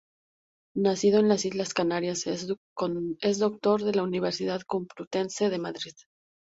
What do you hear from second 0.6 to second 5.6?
Nacido en las islas Canarias, es doctor por la Universidad Complutense de